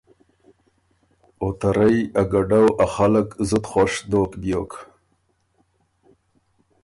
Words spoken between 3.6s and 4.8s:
خؤش دوک بیوک